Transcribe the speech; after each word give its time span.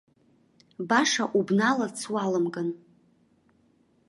Баша 0.89 1.25
убналарц 1.39 1.99
уаламган. 2.13 2.69